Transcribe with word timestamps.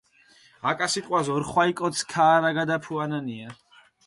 აკა 0.71 0.87
სიტყვას 0.93 1.29
ორხვალი 1.33 1.75
კოც 1.83 2.01
ქაარაგადაფუანანია. 2.15 3.55